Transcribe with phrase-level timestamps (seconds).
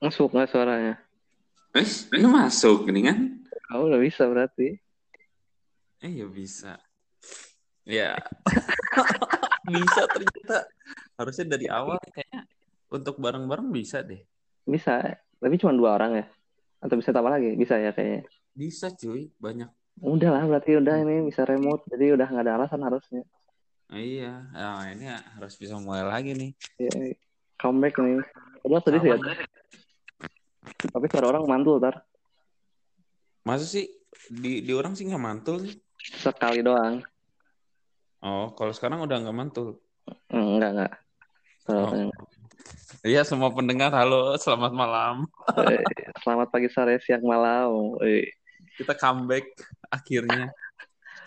[0.00, 0.94] Masuk nggak suaranya?
[1.76, 1.84] Eh,
[2.16, 3.18] ini masuk nih kan?
[3.74, 4.78] Oh, udah bisa berarti.
[6.00, 6.80] Eh, ya bisa.
[7.84, 8.16] Ya.
[9.68, 10.64] bisa ternyata.
[11.20, 12.48] Harusnya dari awal kayaknya
[12.88, 14.24] untuk bareng-bareng bisa deh.
[14.64, 16.26] Bisa, tapi cuma dua orang ya?
[16.80, 17.52] Atau bisa tambah lagi?
[17.52, 18.24] Bisa ya kayaknya.
[18.56, 19.68] Bisa cuy, banyak.
[20.00, 21.84] Udah lah, berarti udah ini bisa remote.
[21.92, 23.22] Jadi udah nggak ada alasan harusnya.
[23.92, 26.50] Oh, iya, nah, ini harus bisa mulai lagi nih.
[26.80, 27.14] Ya,
[27.60, 28.24] comeback nih.
[28.64, 29.18] Tadi sih ya.
[30.88, 32.00] Tapi suara orang mantul, tar.
[33.44, 33.84] Masa sih
[34.32, 35.68] di di orang sih nggak mantul?
[36.00, 37.04] Sekali doang.
[38.24, 39.84] Oh, kalau sekarang udah nggak mantul.
[40.32, 40.92] Enggak, enggak.
[41.64, 42.08] Suara Oh.
[43.04, 45.28] Iya, semua pendengar, halo, selamat malam.
[45.68, 45.84] Eh,
[46.24, 48.00] Selamat pagi, sore, siang, malam.
[48.00, 48.32] Eh,
[48.80, 49.44] Kita comeback
[49.92, 50.48] akhirnya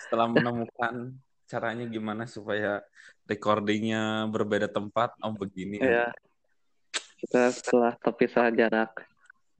[0.01, 1.13] setelah menemukan
[1.45, 2.81] caranya gimana supaya
[3.29, 5.13] recordingnya berbeda tempat.
[5.21, 5.77] Oh, begini.
[5.77, 6.09] Ya,
[7.17, 8.91] kita setelah terpisah jarak.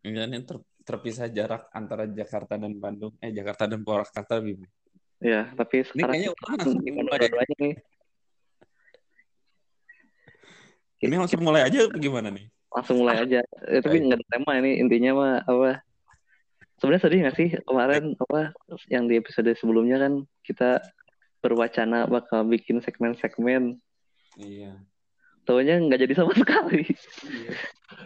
[0.06, 3.12] Iya, ini ter- terpisah jarak antara Jakarta dan Bandung.
[3.20, 4.64] Eh, Jakarta dan Purwakarta, Bim.
[5.18, 7.48] Ya, tapi Ini sekarang kayaknya kita orang langsung mulai.
[7.58, 7.76] nih.
[10.98, 12.46] Ini langsung mulai aja apa gimana nih?
[12.74, 13.40] Langsung mulai aja.
[13.70, 14.72] Eh, tapi nggak ada tema ini.
[14.82, 15.82] Intinya mah apa?
[16.78, 18.54] Sebenarnya sedih nggak sih kemarin apa
[18.94, 20.14] yang di episode sebelumnya kan
[20.46, 20.86] kita
[21.42, 23.82] berwacana bakal bikin segmen-segmen.
[24.38, 24.78] Iya.
[25.48, 26.84] Taunya nggak jadi sama sekali.
[27.24, 27.56] Iya.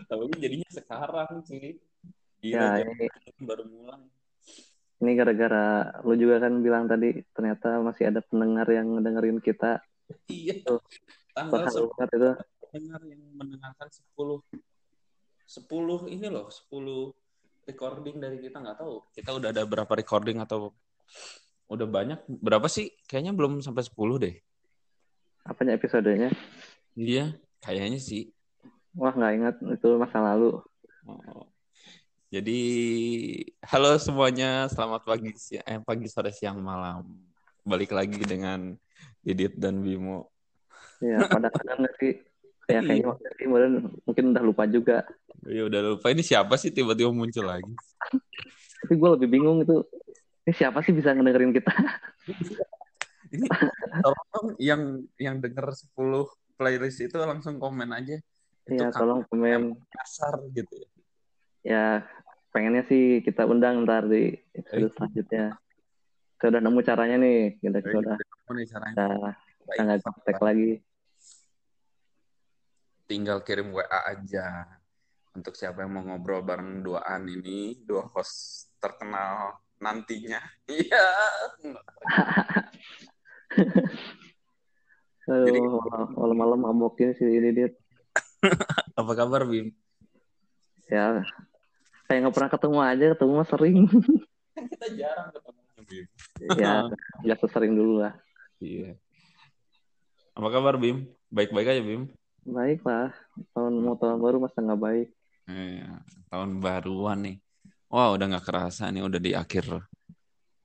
[0.06, 1.82] Tapi jadinya sekarang sih.
[2.42, 3.06] Ya, Gila, ini,
[3.42, 4.02] baru mulai.
[4.98, 5.66] ini gara-gara
[6.06, 9.82] lu juga kan bilang tadi ternyata masih ada pendengar yang dengerin kita.
[10.30, 10.62] Iya.
[10.62, 10.82] Tuh,
[11.34, 12.32] Tanggal Bakal 10 banget itu.
[12.72, 14.42] pendengar yang mendengarkan 10
[15.46, 17.14] 10 ini loh, 10
[17.66, 18.96] recording dari kita nggak tahu.
[19.12, 20.72] Kita udah ada berapa recording atau
[21.68, 22.20] udah banyak?
[22.28, 22.94] Berapa sih?
[23.06, 24.36] Kayaknya belum sampai 10 deh.
[25.42, 26.30] Apanya episodenya?
[26.96, 28.36] Iya, kayaknya sih.
[29.00, 30.60] Wah nggak ingat itu masa lalu.
[31.08, 31.48] Oh.
[32.32, 32.60] Jadi,
[33.64, 37.04] halo semuanya, selamat pagi, eh, pagi, sore, siang, malam.
[37.64, 38.76] Balik lagi dengan
[39.24, 40.32] Didit dan Bimo.
[41.04, 42.14] Ya, pada kadang nggak sih?
[42.72, 43.72] Ya kayaknya waktu itu kemarin
[44.08, 45.04] mungkin udah lupa juga.
[45.44, 47.74] Ya udah lupa ini siapa sih tiba-tiba muncul lagi?
[48.84, 49.84] Tapi gue lebih bingung itu.
[50.48, 51.74] Ini siapa sih bisa ngedengerin kita?
[53.32, 53.48] Ini
[54.00, 58.22] tolong yang yang denger 10 playlist itu langsung komen aja.
[58.70, 59.74] Itu Ya kan tolong komen.
[59.90, 60.90] kasar gitu ya.
[61.62, 61.86] Ya
[62.54, 65.58] pengennya sih kita undang ntar di episode selanjutnya.
[66.38, 67.58] Kita udah nemu caranya nih.
[67.58, 69.06] Kita, kita udah Gimana nih caranya?
[69.62, 70.72] kita nggak kontak lagi.
[73.06, 74.70] Tinggal kirim WA aja.
[75.32, 80.38] Untuk siapa yang mau ngobrol bareng duaan ini, dua host terkenal nantinya.
[80.70, 81.06] Iya.
[85.48, 85.62] Jadi-
[86.18, 87.70] malam-malam mabokin sih ini dia.
[89.00, 89.72] Apa kabar Bim?
[90.92, 91.24] Ya
[92.12, 93.78] kayak nggak pernah ketemu aja, ketemu mah sering.
[94.52, 96.06] Kan kita jarang ketemu Bim.
[96.60, 96.74] ya
[97.24, 98.14] nggak sesering dulu lah.
[98.60, 99.00] Iya.
[100.36, 101.08] Apa kabar Bim?
[101.32, 102.12] Baik-baik aja Bim.
[102.44, 103.16] Baik lah.
[103.56, 105.08] Tahun mau tahun baru masa nggak baik.
[105.48, 107.38] Iya, tahun baruan nih.
[107.92, 109.84] Wah, udah nggak kerasa nih, udah di akhir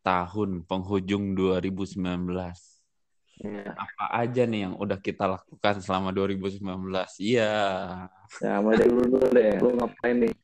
[0.06, 2.75] tahun, penghujung 2019.
[3.36, 6.64] Ya, Apa aja nih yang udah kita lakukan selama 2019?
[7.20, 7.52] Iya,
[8.41, 9.60] ya mulai dulu dulu deh.
[9.60, 10.34] Lu ngapain nih?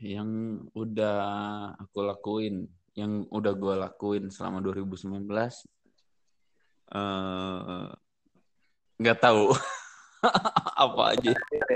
[0.00, 0.30] yang
[0.72, 1.20] udah
[1.76, 2.66] aku lakuin,
[2.96, 5.28] yang udah gue lakuin selama 2019,
[6.90, 7.86] eh
[9.00, 9.52] nggak tahu
[10.74, 11.32] apa aja.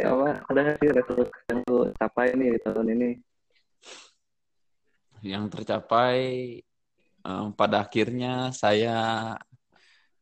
[0.09, 3.11] Apa ada sih resolusi yang lu capai nih di tahun ini?
[5.25, 6.21] Yang tercapai
[7.25, 8.97] eh, pada akhirnya saya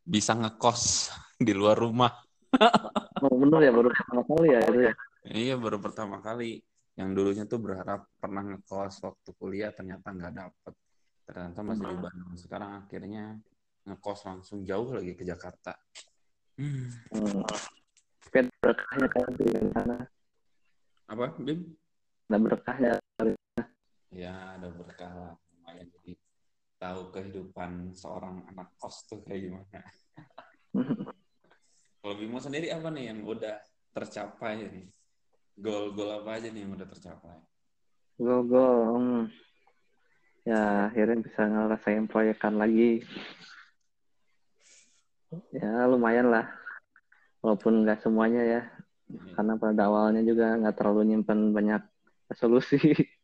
[0.03, 0.83] bisa ngekos
[1.47, 2.13] di luar rumah.
[3.23, 4.95] Oh bener ya baru pertama kali ya itu ya.
[5.23, 6.53] Iya baru pertama kali.
[6.93, 10.75] Yang dulunya tuh berharap pernah ngekos waktu kuliah ternyata nggak dapet.
[11.25, 12.33] Ternyata masih di Bandung.
[12.37, 13.41] Sekarang akhirnya
[13.89, 15.73] ngekos langsung jauh lagi ke Jakarta.
[16.61, 16.93] Hmm.
[17.15, 17.43] Hmm.
[18.33, 19.97] Berkahnya kan di sana.
[21.09, 21.61] Apa, Bim?
[22.29, 22.93] Ada berkahnya.
[24.13, 25.35] Ya ada berkah lah.
[25.53, 26.13] Lumayan jadi
[26.83, 29.81] tahu kehidupan seorang anak kos tuh kayak gimana.
[32.03, 33.63] Kalau Bimo sendiri apa nih yang udah
[33.95, 34.91] tercapai nih?
[35.55, 37.39] Goal-goal apa aja nih yang udah tercapai?
[38.19, 38.99] Go go.
[38.99, 39.31] Hmm.
[40.43, 43.07] Ya akhirnya bisa ngerasain proyekan lagi.
[45.55, 46.51] Ya lumayan lah.
[47.47, 48.63] Walaupun nggak semuanya ya.
[49.07, 49.39] Iya.
[49.39, 51.87] Karena pada awalnya juga nggak terlalu nyimpen banyak
[52.27, 52.83] resolusi.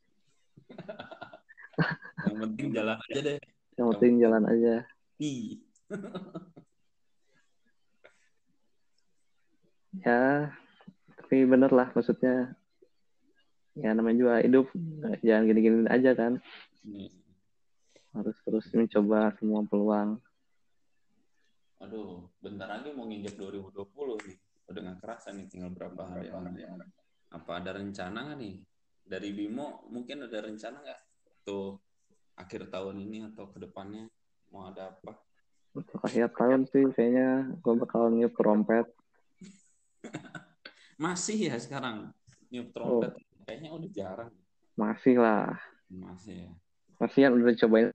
[2.28, 3.38] Yang penting jalan aja deh.
[3.78, 4.74] Yang penting jalan aja.
[5.18, 5.46] Ih.
[9.98, 10.54] Ya,
[11.18, 12.54] tapi bener lah maksudnya
[13.78, 14.66] ya namanya juga hidup
[15.22, 16.42] jangan gini-gini aja kan
[16.86, 17.10] Hmm.
[18.14, 20.22] harus terus mencoba semua peluang
[21.82, 24.36] Aduh, bentar lagi mau nginjak 2020 nih.
[24.66, 26.66] Udah nggak kerasa nih, tinggal berapa hari lagi.
[27.30, 28.54] Apa ada rencana nggak nih?
[29.06, 31.00] Dari Bimo mungkin ada rencana nggak?
[31.46, 31.78] Tuh
[32.38, 34.06] akhir tahun ini atau ke depannya
[34.48, 35.18] mau ada apa?
[35.74, 38.86] untuk akhir tahun sih kayaknya gue bakal niup trompet
[40.98, 42.10] Masih ya sekarang
[42.50, 43.14] niup trompet.
[43.46, 44.32] Kayaknya udah jarang.
[44.74, 45.54] masih lah
[45.86, 46.50] Masih ya.
[46.98, 47.88] masih yang udah cobain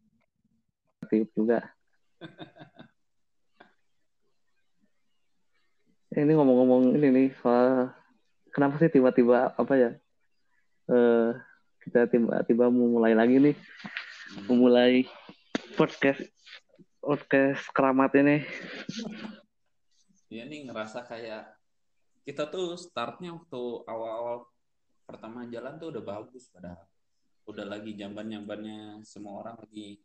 [1.07, 1.59] tiup juga
[6.13, 7.89] ini ngomong-ngomong ini nih soal
[8.53, 9.91] kenapa sih tiba-tiba apa ya
[10.87, 11.29] eh
[11.83, 13.55] kita tiba-tiba mau mulai lagi nih
[14.50, 15.06] memulai
[15.77, 16.25] podcast
[16.97, 18.41] podcast keramat ini
[20.31, 21.45] Dia nih ngerasa kayak
[22.25, 24.50] kita tuh startnya waktu awal-awal
[25.06, 26.81] pertama jalan tuh udah bagus padahal
[27.44, 30.00] udah lagi jamban-jambannya semua orang lagi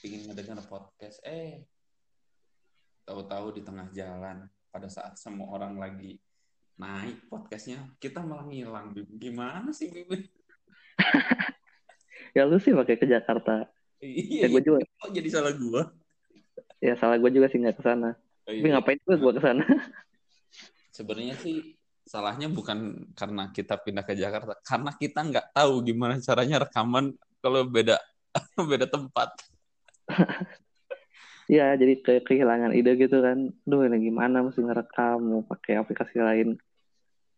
[0.00, 1.68] pingin ngedengar podcast eh
[3.04, 6.16] tahu-tahu di tengah jalan pada saat semua orang lagi
[6.80, 9.06] naik podcastnya kita malah ngilang Bim.
[9.20, 10.08] gimana sih Bim?
[12.34, 13.70] ya lu sih pakai ke Jakarta.
[14.02, 14.78] Iya ya gue juga.
[14.84, 15.88] kok jadi salah gua?
[16.82, 18.18] Ya salah gue juga sih nggak ke sana.
[18.44, 18.76] Oh, tapi iya.
[18.76, 19.64] ngapain juga gue ke sana?
[20.96, 24.58] Sebenarnya sih salahnya bukan karena kita pindah ke Jakarta.
[24.60, 27.96] Karena kita nggak tahu gimana caranya rekaman kalau beda
[28.70, 29.30] beda tempat.
[31.44, 33.52] Ya jadi kayak kehilangan ide gitu kan.
[33.68, 36.56] Duh ini gimana mesti ngerekam mau pakai aplikasi lain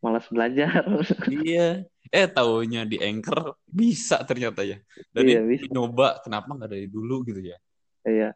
[0.07, 0.87] malas belajar.
[1.43, 1.83] Iya.
[2.07, 4.79] Eh taunya di anchor bisa ternyata ya.
[5.11, 5.67] Dari Iya, bisa.
[5.75, 7.59] nyoba kenapa nggak dari dulu gitu ya?
[8.07, 8.31] Iya.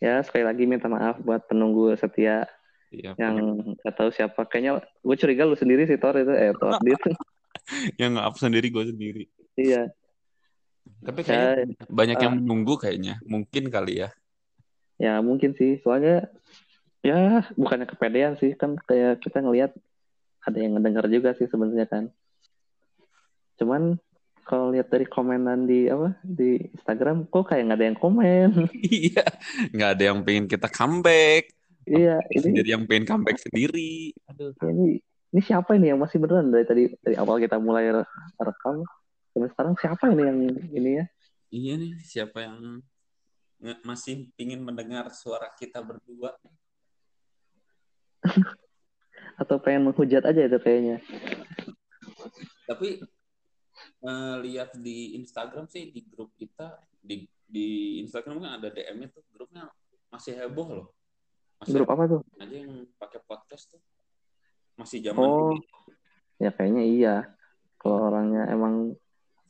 [0.00, 2.48] Ya sekali lagi minta maaf buat penunggu setia
[2.88, 3.36] iya yang
[3.76, 4.48] nggak tahu siapa.
[4.48, 6.32] Kayaknya gue curiga lu sendiri sih Thor itu.
[6.32, 6.98] Eh Thor Dit.
[8.00, 9.24] yang nge-up sendiri gue sendiri.
[9.60, 9.92] Iya.
[11.04, 12.38] Tapi Ya, kayaknya banyak yang ah.
[12.40, 13.20] menunggu kayaknya.
[13.28, 14.08] Mungkin kali ya.
[14.96, 15.78] Ya mungkin sih.
[15.84, 16.26] Soalnya
[17.04, 18.56] ya bukannya kepedean sih.
[18.56, 19.76] Kan kayak kita ngelihat
[20.42, 22.04] ada yang ngedenger juga sih sebenarnya kan.
[23.58, 23.96] Cuman
[24.42, 28.48] kalau lihat dari komenan di apa di Instagram kok kayak nggak ada yang komen?
[28.82, 29.26] Iya
[29.70, 31.54] nggak ada yang pengen kita comeback.
[31.86, 34.14] Iya ini sendiri yang pengen comeback sendiri?
[34.30, 34.50] Aduh.
[34.62, 34.98] Ini
[35.32, 38.10] ini siapa ini yang masih beneran dari tadi dari awal kita mulai re-
[38.42, 38.82] rekam?
[39.32, 40.38] Sampai sekarang siapa ini yang
[40.76, 41.04] ini ya?
[41.52, 42.80] Iya nih, siapa yang
[43.84, 46.34] masih ingin mendengar suara kita berdua?
[49.42, 51.02] atau pengen menghujat aja itu kayaknya
[52.62, 53.02] Tapi
[54.02, 59.20] eh, lihat di Instagram sih di grup kita di di Instagram kan ada DM itu
[59.28, 59.68] grupnya
[60.08, 60.88] masih heboh loh.
[61.60, 63.82] Masih grup apa tuh ada yang pakai podcast tuh.
[64.78, 65.60] Masih zaman oh dulu.
[66.40, 67.16] ya kayaknya iya
[67.76, 68.96] kalau orangnya emang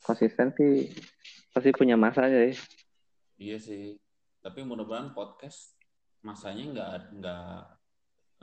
[0.03, 0.91] konsisten sih
[1.55, 2.57] pasti punya masanya ya
[3.39, 3.97] Iya sih.
[4.43, 5.75] Tapi mudah-mudahan podcast
[6.23, 7.55] masanya nggak nggak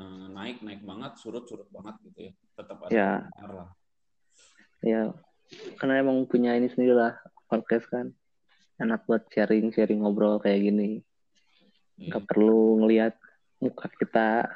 [0.01, 2.33] eh, naik naik banget, surut surut banget gitu ya.
[2.57, 3.11] Tetap ada Ya.
[3.45, 3.69] lah.
[4.81, 5.13] ya
[5.77, 7.13] karena emang punya ini sendiri lah
[7.53, 8.17] podcast kan
[8.81, 11.05] enak buat sharing sharing ngobrol kayak gini
[12.01, 13.13] nggak perlu ngelihat
[13.61, 14.49] muka kita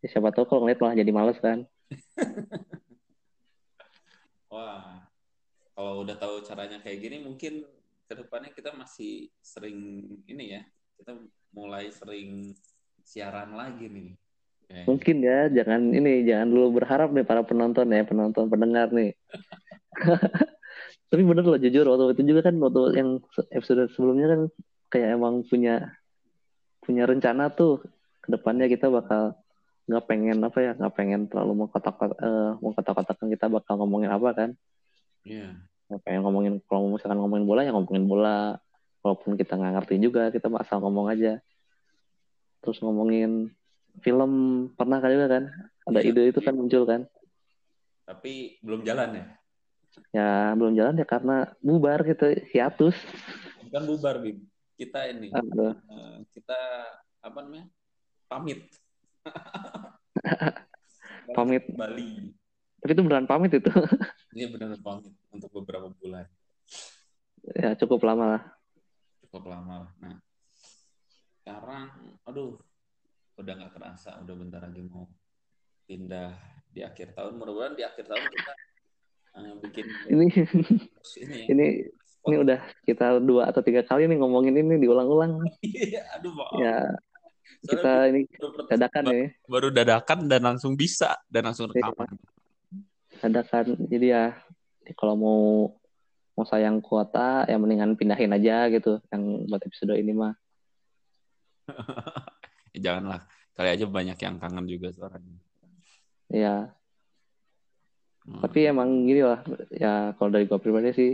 [0.00, 1.68] ya, siapa tahu kalau ngeliat malah jadi males kan
[4.48, 5.04] Wah,
[5.74, 7.66] kalau udah tahu caranya kayak gini, mungkin
[8.06, 10.62] ke depannya kita masih sering ini ya,
[10.96, 11.18] kita
[11.52, 12.54] mulai sering
[13.06, 14.08] siaran lagi nih.
[14.66, 14.82] Kayaknya.
[14.90, 19.14] mungkin ya jangan ini jangan dulu berharap nih para penonton ya penonton pendengar nih
[21.06, 23.10] tapi bener loh jujur waktu itu juga kan waktu yang
[23.54, 24.40] episode sebelumnya kan
[24.90, 25.94] kayak emang punya
[26.82, 27.78] punya rencana tuh
[28.18, 29.38] ke depannya kita bakal
[29.86, 34.50] nggak pengen apa ya nggak pengen terlalu mengkotak eh, mengkotak-kotakan kita bakal ngomongin apa kan
[35.22, 35.62] Iya.
[35.86, 38.58] nggak pengen ngomongin kalau misalkan ngomongin bola ya ngomongin bola
[39.06, 41.38] walaupun kita nggak ngerti juga kita asal ngomong aja
[42.66, 43.54] terus ngomongin
[44.02, 44.32] film
[44.74, 45.44] pernah kan juga kan
[45.86, 46.10] ada Iya.
[46.10, 47.06] ide itu kan muncul kan
[48.04, 49.24] Tapi belum jalan ya.
[50.12, 52.98] ya belum jalan ya karena bubar gitu hiatus
[53.62, 54.46] Bukan bubar, Bim.
[54.74, 55.74] Kita ini, Aduh.
[55.74, 56.54] eh, kita
[57.18, 57.66] apa namanya?
[58.26, 58.62] Pamit.
[61.32, 61.64] Pamit.
[61.68, 62.30] Bali.
[62.76, 63.66] tapi itu beneran pamit itu
[64.36, 66.28] Ini benar pamit untuk beberapa bulan.
[67.52, 68.42] ya cukup lama lah
[69.24, 69.90] Cukup lama lah.
[69.98, 70.14] Nah,
[71.46, 71.94] sekarang,
[72.26, 72.58] aduh,
[73.38, 75.06] udah nggak kerasa, udah bentar lagi mau
[75.86, 76.34] pindah
[76.74, 77.38] di akhir tahun.
[77.38, 78.52] Mudah-mudahan di akhir tahun kita
[79.36, 80.26] eh, bikin ini
[81.22, 81.46] ini ya.
[81.54, 81.66] ini
[82.26, 86.58] ini udah kita dua atau tiga kali nih ngomongin ini diulang-ulang Iya, aduh maaf.
[86.58, 86.76] ya
[87.62, 91.86] Soalnya kita ini baru, dadakan ya baru dadakan dan langsung bisa dan langsung Iya.
[91.86, 92.10] rekaman.
[93.22, 94.24] ada kan jadi ya
[94.98, 95.40] kalau mau
[96.34, 100.34] mau sayang kuota ya mendingan pindahin aja gitu yang buat episode ini mah
[102.84, 103.24] Janganlah.
[103.56, 105.36] Kali aja banyak yang kangen juga suaranya.
[106.28, 106.74] ya
[108.26, 108.42] Hmm.
[108.42, 109.38] tapi emang gini lah
[109.70, 111.10] ya kalau dari gue pribadi sih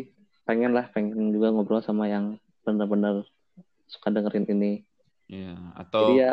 [0.48, 3.28] pengen lah pengen juga ngobrol sama yang bener-bener
[3.84, 4.72] suka dengerin ini
[5.28, 5.76] Iya.
[5.76, 6.32] Atau jadi ya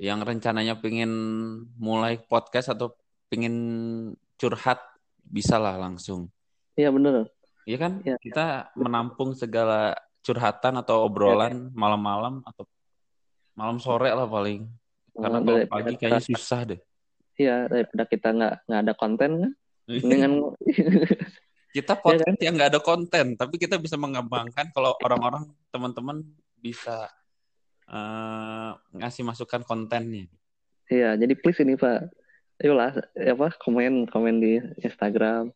[0.00, 1.12] yang rencananya pengen
[1.76, 2.96] mulai podcast atau
[3.28, 3.52] pengen
[4.36, 4.80] curhat
[5.20, 6.32] bisa lah langsung.
[6.74, 7.28] iya bener
[7.68, 7.92] Iya kan?
[8.00, 8.16] Iya.
[8.16, 12.64] Kita menampung segala curhatan atau obrolan malam-malam atau
[13.54, 14.66] malam sore lah paling.
[15.14, 16.80] Karena kalau daripada pagi kita- kayaknya susah deh.
[17.34, 19.52] iya daripada kita nggak nggak ada konten kan
[19.90, 20.32] mendingan
[21.74, 26.22] kita podcast yang nggak ada konten, tapi kita bisa mengembangkan kalau orang-orang teman-teman
[26.62, 27.10] bisa
[27.90, 30.30] eh, ngasih masukan kontennya.
[30.86, 32.14] Iya, jadi please ini Pak,
[32.62, 35.50] ayolah apa komen komen di Instagram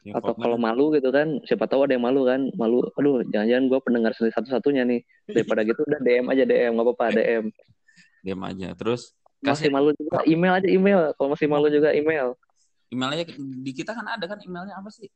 [0.00, 3.64] Ya, atau kalau malu gitu kan, siapa tahu ada yang malu kan, malu, aduh jangan-jangan
[3.68, 7.44] gue pendengar satu-satunya nih daripada gitu udah DM aja DM nggak apa-apa DM.
[8.24, 8.72] diam aja.
[8.72, 9.12] Terus
[9.44, 12.32] Masih kasih malu juga email aja email, kalau masih malu juga email.
[12.90, 15.08] emailnya di kita kan ada kan emailnya apa sih?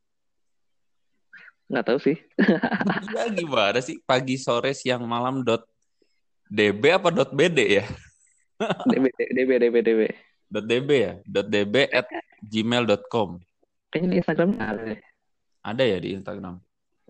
[1.69, 2.17] Nggak tahu sih.
[3.09, 3.97] Iya gimana sih?
[4.05, 5.65] Pagi sore siang malam dot
[6.45, 7.85] db apa dot bd ya?
[8.85, 10.01] DB DB DB DB.
[10.55, 11.13] Dot db ya?
[11.25, 12.07] Dot db at
[12.45, 13.43] gmail.com
[13.95, 15.01] Kayaknya di Instagram ada deh.
[15.63, 16.59] ada ya di Instagram.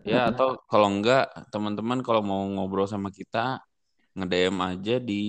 [0.05, 3.65] Ya atau kalau enggak teman-teman kalau mau ngobrol sama kita
[4.13, 5.25] nge-DM aja di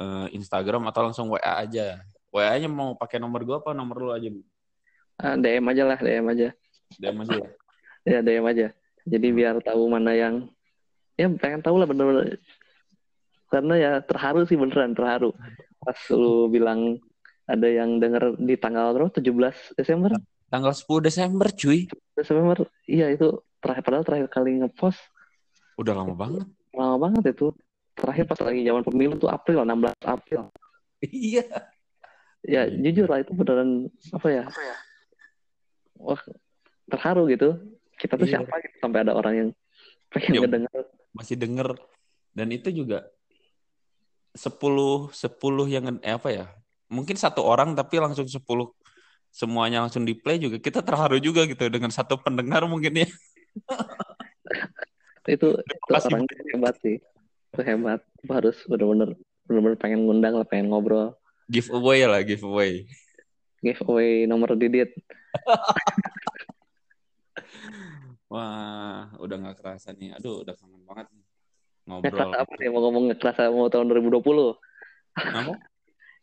[0.00, 2.00] eh, Instagram atau langsung WA aja.
[2.32, 4.32] WA-nya mau pakai nomor gua apa nomor lu aja?
[4.32, 4.40] Bu?
[5.20, 6.48] Ah, DM aja lah, DM aja.
[6.96, 7.50] DM aja ya.
[8.08, 8.66] Ya DM aja.
[9.04, 10.48] Jadi biar tahu mana yang
[11.20, 12.40] ya pengen tahu lah bener-bener
[13.52, 15.32] karena ya terharu sih beneran terharu
[15.80, 17.00] pas lu bilang
[17.46, 20.12] ada yang denger di tanggal berapa 17 Desember
[20.46, 21.90] Tanggal 10 Desember cuy.
[22.14, 25.00] Desember iya itu terakhir padahal terakhir kali ngepost
[25.76, 26.46] Udah lama banget.
[26.72, 27.52] lama banget itu
[27.92, 30.40] terakhir pas lagi zaman pemilu tuh April 16 April
[31.02, 31.44] Iya.
[32.46, 32.78] ya Iya.
[32.84, 34.44] jujur lah itu beneran apa ya
[35.96, 36.20] wah
[36.86, 37.56] terharu gitu
[37.96, 38.40] kita tuh Iya.
[38.40, 39.48] siapa gitu sampai ada orang yang
[40.08, 40.40] pengen Iya.
[40.46, 40.80] ngedenger
[41.12, 41.68] masih denger
[42.32, 43.08] dan itu juga
[44.32, 46.46] 10 10 yang eh, apa ya
[46.88, 48.40] mungkin satu orang tapi langsung 10
[49.30, 53.08] semuanya langsung di play juga kita terharu juga gitu dengan satu pendengar mungkin ya.
[55.26, 56.22] Itu itu orang
[56.54, 57.02] hebat sih.
[57.50, 57.98] Itu hebat.
[58.22, 61.18] Itu harus bener-bener bener-bener pengen ngundang lah pengen ngobrol.
[61.50, 62.86] Giveaway lah giveaway.
[63.58, 64.94] Giveaway nomor didit
[68.32, 70.14] wah udah nggak kerasa nih.
[70.14, 71.24] Aduh udah kangen banget nih
[71.90, 72.30] ngobrol.
[72.30, 72.68] apa nih?
[72.70, 74.22] Mau ngomong nggak kerasa mau tahun 2020
[75.16, 75.58] Apa?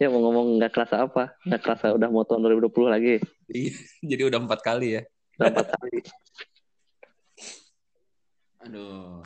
[0.04, 1.34] Ya mau ngomong nggak kerasa apa?
[1.48, 3.16] Nggak kerasa udah mau tahun 2020 lagi.
[3.48, 3.74] Iya,
[4.12, 5.02] jadi udah empat kali ya?
[5.40, 5.98] Udah empat kali.
[8.68, 9.24] Aduh.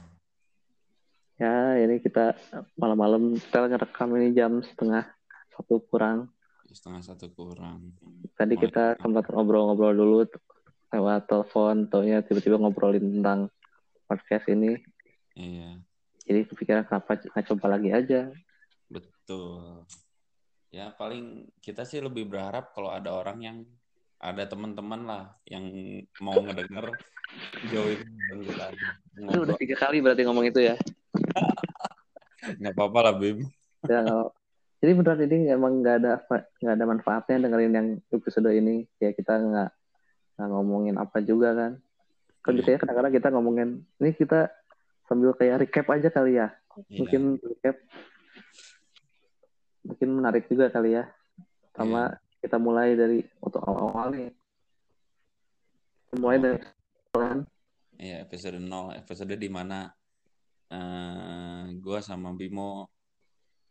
[1.38, 2.34] Ya ini kita
[2.78, 5.06] malam-malam kita ngerekam ini jam setengah
[5.54, 6.34] satu kurang.
[6.70, 7.94] Setengah satu kurang.
[8.34, 10.18] Tadi kita sempat ngobrol-ngobrol dulu
[10.94, 13.54] lewat telepon taunya tiba-tiba ngobrolin tentang
[14.10, 14.82] podcast ini.
[15.38, 15.82] Iya.
[16.26, 18.34] Jadi kepikiran kenapa nggak coba lagi aja.
[18.90, 19.86] Betul.
[20.68, 23.58] Ya paling kita sih lebih berharap kalau ada orang yang
[24.18, 25.64] ada teman-teman lah yang
[26.20, 26.98] mau ngedenger
[27.70, 28.02] join
[28.44, 28.68] kita.
[29.18, 30.76] itu udah tiga kali berarti ngomong itu ya
[32.62, 33.44] Nggak apa-apa lah Bim.
[33.86, 34.32] Ya, nggak-
[34.78, 36.12] jadi beneran ini emang nggak ada
[36.62, 38.86] nggak ada manfaatnya dengerin yang episode ini.
[39.02, 39.70] Ya kita nggak
[40.38, 41.72] nggak ngomongin apa juga kan.
[42.46, 42.58] Kan Iya.
[42.62, 43.70] biasanya kadang-kadang kita ngomongin
[44.00, 44.54] ini kita
[45.10, 46.54] sambil kayak recap aja kali ya.
[46.88, 46.98] Iya.
[47.04, 47.76] Mungkin recap
[49.88, 51.08] mungkin menarik juga kali ya.
[51.72, 52.12] Sama
[52.44, 54.28] kita mulai dari untuk awal-awal nih.
[56.20, 56.58] Mulai dari
[57.16, 57.48] kan.
[57.98, 59.90] Iya, episode 0, episode di mana
[60.68, 62.92] eh gua sama Bimo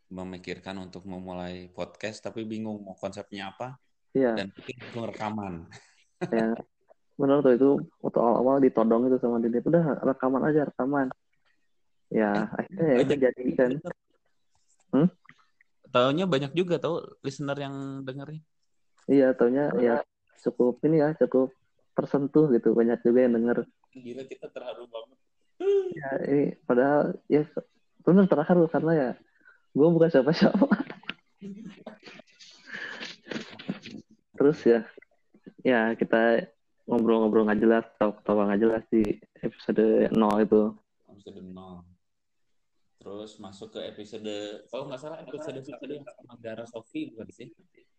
[0.09, 3.77] memikirkan untuk memulai podcast tapi bingung mau konsepnya apa
[4.17, 5.53] Iya, dan mungkin langsung rekaman.
[6.37, 6.57] yang
[7.17, 7.69] benar tuh itu
[8.01, 11.09] waktu awal-awal ditodong itu sama Didi udah rekaman aja rekaman
[12.13, 13.71] ya akhirnya ya Banyak jadi kan?
[15.97, 18.41] Taunya banyak juga tau listener yang dengerin.
[19.09, 20.03] iya taunya ya
[20.43, 21.49] cukup ini ya cukup
[21.97, 23.57] tersentuh gitu banyak juga yang denger
[23.97, 25.17] Gila kita terharu banget.
[25.97, 27.41] ya ini padahal ya
[28.05, 29.09] benar terharu karena ya
[29.73, 30.67] gue bukan siapa-siapa
[34.37, 34.85] terus ya
[35.65, 36.45] ya kita
[36.85, 39.03] ngobrol-ngobrol nggak jelas tawa-tawa nggak jelas di
[39.41, 40.61] episode 0 itu
[41.09, 41.96] episode 0
[43.07, 44.35] terus masuk ke episode
[44.67, 47.47] kalau nggak salah episode episode yang sama Gara Sofi bukan sih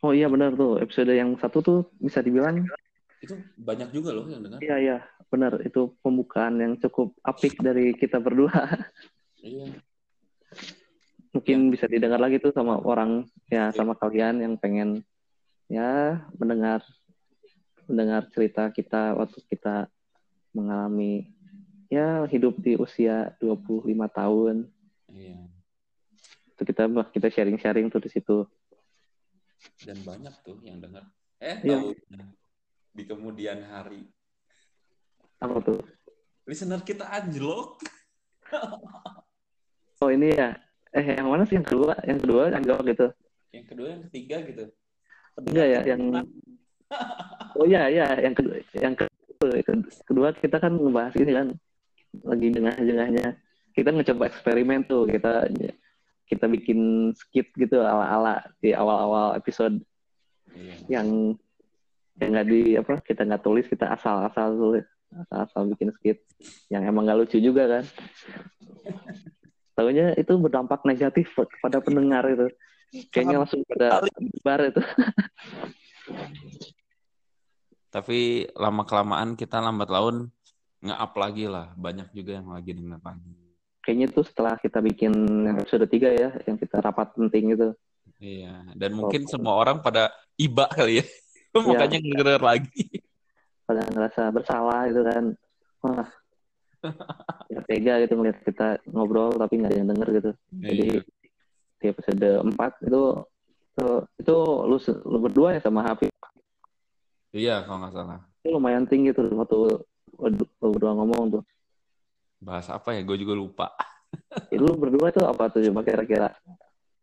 [0.05, 2.61] Oh iya benar tuh episode yang satu tuh bisa dibilang
[3.25, 4.61] Itu banyak juga loh yang dengar.
[4.61, 4.99] Iya iya
[5.33, 8.53] benar itu pembukaan yang cukup apik dari kita berdua.
[9.38, 9.75] Iya.
[11.35, 15.03] Mungkin bisa didengar lagi tuh sama orang ya sama kalian yang pengen
[15.67, 16.83] ya mendengar
[17.91, 19.91] mendengar cerita kita waktu kita
[20.55, 21.31] mengalami
[21.91, 24.69] ya hidup di usia 25 tahun.
[25.09, 25.37] Iya.
[26.55, 28.45] Itu kita kita sharing-sharing tuh di situ.
[29.83, 31.09] Dan banyak tuh yang dengar.
[31.38, 31.79] Eh, Iya.
[31.83, 31.95] tahu
[32.95, 34.11] di kemudian hari
[35.38, 35.79] Apa tuh?
[36.49, 37.79] listener kita anjlok.
[39.99, 40.55] Oh ini ya.
[40.95, 41.91] Eh yang mana sih yang kedua?
[42.07, 43.07] Yang kedua yang jawab gitu.
[43.50, 44.65] Yang kedua, yang ketiga gitu.
[45.43, 46.03] Enggak ya, yang
[47.59, 49.59] Oh iya iya yang kedua yang kedua,
[50.07, 51.49] kedua kita kan ngebahas ini kan
[52.23, 53.27] lagi jengah-jengahnya
[53.77, 55.49] kita mencoba eksperimen tuh kita
[56.29, 59.81] kita bikin skit gitu ala-ala di awal-awal episode
[60.55, 61.01] Iya.
[61.01, 61.09] yang
[62.19, 66.19] yang nggak di apa kita nggak tulis kita asal-asal tulis asal-asal bikin skit
[66.73, 67.85] yang emang nggak lucu juga kan
[69.79, 72.51] tahunya itu berdampak negatif kepada pendengar itu
[73.15, 74.03] kayaknya langsung pada
[74.43, 74.83] bar itu
[77.89, 80.29] Tapi lama kelamaan kita lambat laun
[80.85, 81.73] nge-up lagi lah.
[81.73, 83.48] Banyak juga yang lagi denger lagi.
[83.88, 85.16] Kayaknya tuh setelah kita bikin
[85.49, 87.73] episode 3 ya yang kita rapat penting itu
[88.18, 88.75] Iya.
[88.75, 91.04] Dan mungkin semua orang pada iba kali ya.
[91.54, 92.85] Makanya ngedenger lagi.
[93.62, 95.25] pada ngerasa bersalah itu kan
[95.78, 96.09] wah
[97.52, 101.00] ya tega gitu ngeliat kita ngobrol tapi nggak ada yang denger gitu jadi Iya.
[101.78, 103.02] di episode 4 itu
[103.71, 103.87] itu,
[104.18, 104.35] itu
[104.66, 104.76] lu,
[105.07, 106.11] lu berdua ya sama Hafid
[107.30, 108.18] Iya, kalau nggak salah.
[108.40, 109.57] itu lumayan tinggi tuh waktu
[110.18, 111.42] lu berdua ngomong tuh
[112.38, 113.02] Bahas apa ya?
[113.02, 113.68] Gue juga lupa.
[114.49, 116.33] itu lu berdua tuh apa tuh coba kira-kira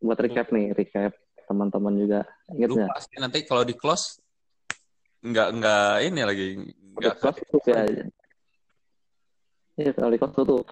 [0.02, 1.14] buat recap nih recap
[1.46, 3.16] teman-teman juga inget nggak Lupa sih.
[3.22, 4.18] Nanti kalau di close
[5.22, 6.46] nggak nggak ini lagi
[6.98, 7.82] nggak kelas tutup ya
[9.76, 10.66] Iya, kalau di kelas tutup.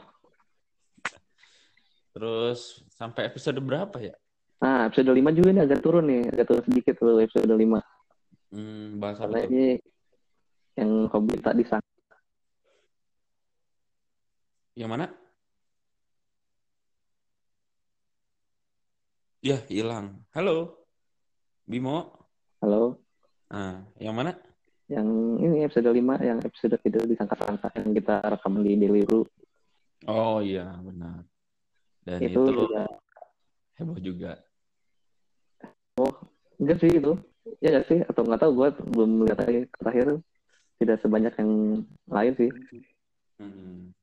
[2.15, 4.15] terus sampai episode berapa ya?
[4.63, 7.59] Nah, episode 5 juga nih agak turun nih, agak turun sedikit tuh episode 5.
[8.55, 9.67] Hmm, bahas apa Karena ini
[10.79, 11.94] yang hobi tak disangka.
[14.75, 15.07] Yang mana?
[19.39, 20.27] Ya, hilang.
[20.35, 20.83] Halo,
[21.63, 22.27] Bimo.
[22.59, 22.99] Halo,
[23.55, 24.35] Nah, yang mana?
[24.91, 25.07] yang
[25.41, 29.25] ini episode 5, yang episode video disangka-sangka yang kita rekam di Deliru.
[30.11, 31.25] Oh iya, benar.
[32.05, 32.85] Dan itu, itu, juga,
[33.81, 34.33] heboh juga.
[36.61, 37.13] enggak sih itu.
[37.63, 40.07] Ya enggak sih, atau nggak tahu gue belum lihat lagi terakhir
[40.83, 41.53] tidak sebanyak yang
[42.11, 42.51] lain sih.
[43.41, 43.95] Hmm.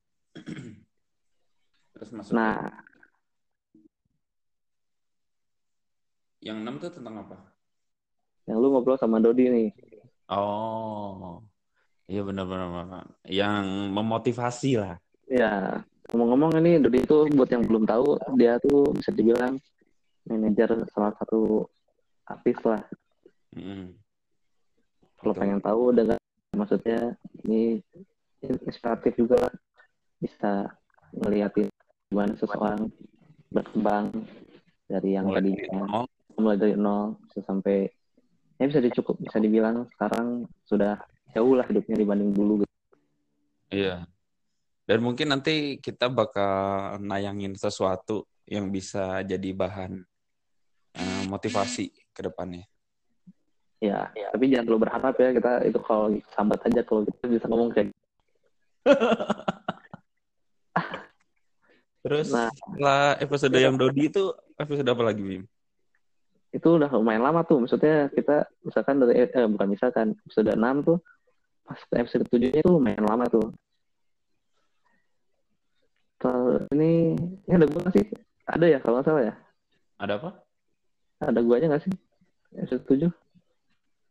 [1.92, 2.72] Terus masuk Nah,
[6.42, 7.52] yang 6 tuh tentang apa?
[8.46, 9.68] yang lu ngobrol sama Dodi nih.
[10.26, 11.38] Oh,
[12.10, 13.06] iya benar-benar.
[13.22, 13.64] Yang
[13.94, 14.98] memotivasi lah.
[15.30, 15.78] Ya,
[16.10, 19.54] ngomong-ngomong ini Dodi itu buat yang belum tahu, dia tuh bisa dibilang
[20.26, 21.66] manajer salah satu
[22.26, 22.82] artis lah.
[23.54, 23.94] Hmm.
[25.22, 26.18] Kalau pengen tahu dengan
[26.58, 27.14] maksudnya
[27.46, 27.78] ini
[28.42, 29.54] inspiratif juga lah.
[30.22, 30.70] Bisa
[31.18, 31.66] ngeliatin
[32.08, 32.86] gimana seseorang
[33.50, 34.14] berkembang
[34.86, 36.06] dari yang Mulai tadinya dari nol.
[36.38, 37.84] mulai dari nol sampai
[38.56, 40.96] ya bisa dicukup bisa dibilang sekarang sudah
[41.34, 42.74] jauh lah hidupnya dibanding dulu gitu.
[43.72, 44.04] Iya.
[44.84, 50.04] Dan mungkin nanti kita bakal nayangin sesuatu yang bisa jadi bahan
[50.98, 52.68] eh, motivasi ke depannya.
[53.82, 57.74] Ya, tapi jangan terlalu berharap ya kita itu kalau sambat aja kalau kita bisa ngomong
[57.74, 57.90] kayak
[62.02, 62.50] Terus Nah.
[62.50, 64.24] setelah episode yang Dodi itu
[64.56, 65.44] episode apa lagi, Bim?
[66.52, 71.00] itu udah lumayan lama tuh maksudnya kita misalkan dari eh, bukan misalkan episode 6 tuh
[71.64, 73.48] pas ke episode 7 nya tuh lumayan lama tuh
[76.20, 77.16] Terus ini
[77.48, 78.04] ini ada gua sih
[78.44, 79.34] ada ya kalau nggak salah ya
[79.96, 80.30] Ada apa?
[81.22, 81.94] ada guanya nggak sih
[82.52, 83.08] episode 7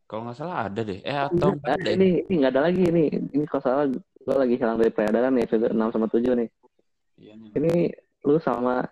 [0.04, 0.98] Kalau nggak salah ada deh.
[1.00, 1.88] Eh atau Nggak nggak ada ada?
[1.88, 1.94] ya?
[1.94, 3.02] ini ini nggak ada lagi ini
[3.32, 3.84] ini kalau salah
[4.18, 6.48] gua lagi hilang dari peredaran nih episode 6 sama 7 nih
[7.22, 7.50] Iya nih.
[7.54, 7.74] ini
[8.26, 8.82] lu sama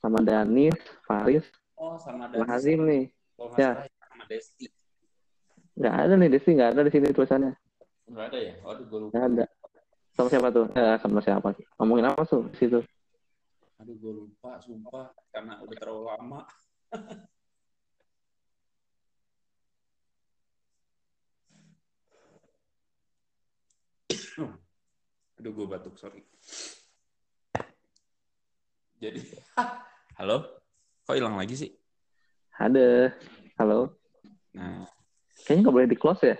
[0.00, 2.44] sama Danis Faris Oh sama Desti.
[2.44, 3.70] Hazim nih Kalau nggak Ya.
[3.72, 4.66] salah sama Desti.
[5.74, 7.52] nggak ada nih Desi nggak ada di sini tulisannya
[8.04, 8.52] Nggak ada ya?
[8.60, 9.12] Waduh, gue lupa.
[9.16, 9.44] nggak ada
[10.12, 11.48] sama siapa tuh eh, sama siapa
[11.80, 12.80] ngomongin apa tuh di situ
[13.80, 15.08] Aduh, gue lupa, sumpah.
[15.32, 16.44] Karena udah terlalu lama.
[25.40, 26.20] Aduh, gue batuk, sorry.
[29.00, 29.16] Jadi,
[30.20, 30.60] halo?
[31.08, 31.72] Kok hilang lagi sih?
[32.60, 33.08] ada
[33.56, 33.96] halo
[34.52, 34.84] Nah,
[35.48, 36.36] kayaknya nggak boleh di close ya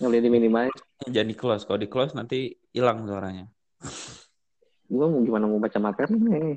[0.00, 0.78] Ngeliat di minimize.
[1.04, 1.62] Jangan di close.
[1.68, 3.44] Kalau di close nanti hilang suaranya.
[4.88, 6.56] Gue mau gimana mau baca materi nih.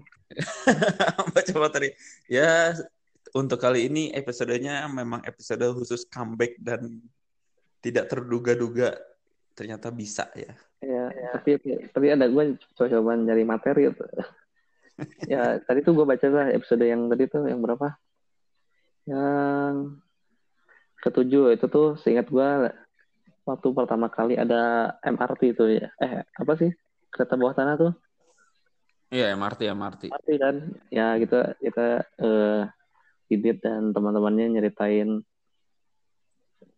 [1.36, 1.91] baca materi.
[2.32, 2.71] Ya,
[3.36, 7.04] untuk kali ini episodenya memang episode khusus comeback dan
[7.84, 8.95] tidak terduga-duga
[9.52, 10.56] ternyata bisa ya.
[10.80, 11.30] Ya, ya.
[11.38, 11.60] tapi
[11.91, 14.10] tapi ada gue coba-coba nyari materi tuh.
[15.31, 17.95] Ya tadi tuh gue baca lah episode yang tadi tuh yang berapa?
[19.05, 20.01] Yang
[21.03, 22.49] ketujuh itu tuh seingat gue
[23.45, 25.91] waktu pertama kali ada MRT itu ya.
[26.01, 26.71] Eh apa sih
[27.13, 27.93] kereta bawah tanah tuh?
[29.13, 30.03] Iya MRT MRT.
[30.10, 30.55] MRT kan.
[30.89, 31.86] Ya kita kita
[32.19, 32.63] eh,
[33.25, 35.25] Didit dan teman-temannya nyeritain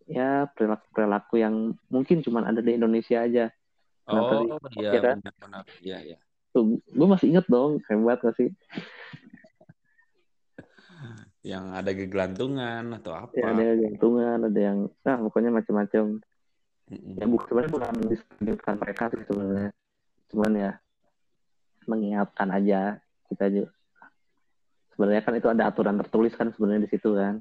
[0.08, 3.51] ya perilaku perilaku yang mungkin cuma ada di Indonesia aja.
[4.08, 5.17] Nah, oh tadi, iya ya kan?
[5.19, 5.65] benar-benar.
[5.84, 6.17] Iya iya.
[6.58, 8.50] Tuh, gue masih inget dong, hebat gak sih?
[11.46, 13.32] yang ada gegelantungan atau apa?
[13.38, 16.20] Ya, ada gegelantungan, ada yang, nah pokoknya macam-macam.
[16.89, 17.13] Mm-hmm.
[17.22, 19.70] Ya bukan sebenarnya bukan mendiskreditkan mereka sih sebenarnya,
[20.34, 20.72] cuman ya
[21.88, 22.80] mengingatkan aja
[23.30, 23.72] kita juga.
[24.98, 27.39] Sebenarnya kan itu ada aturan tertulis kan sebenarnya di situ kan.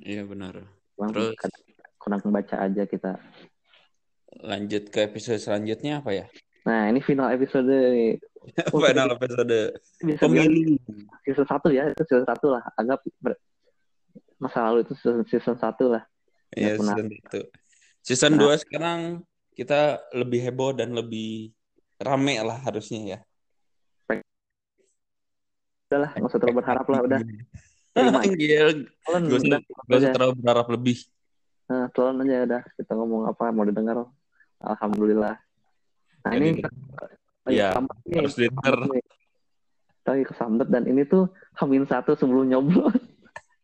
[0.00, 0.64] Iya benar.
[0.96, 1.36] Cuman Terus
[2.00, 3.20] kurang membaca aja kita.
[4.40, 6.26] Lanjut ke episode selanjutnya apa ya?
[6.64, 7.76] Nah, ini final episode
[8.72, 9.58] final episode
[10.00, 10.80] pemilu.
[11.24, 12.64] Season satu ya, itu season satu lah.
[12.80, 13.04] Anggap
[14.40, 16.02] masa lalu itu season, season satu lah.
[16.56, 17.40] Iya, season itu.
[18.00, 18.56] Season nah.
[18.56, 21.52] 2 sekarang kita lebih heboh dan lebih
[22.00, 23.18] rame lah harusnya ya.
[25.92, 27.20] Udah lah, nggak usah terlalu berharap lah, udah.
[27.94, 30.96] Anjir, gak usah, gak usah terlalu berharap lebih.
[31.68, 32.62] Nah, telan aja udah.
[32.74, 34.08] Kita ngomong apa, mau didengar.
[34.64, 35.43] Alhamdulillah.
[36.24, 36.64] Nah ini
[37.52, 37.76] ya,
[38.16, 38.76] harus denger.
[40.04, 41.28] Lagi kesambet dan ini tuh
[41.60, 42.96] hamin satu sebelum nyoblos.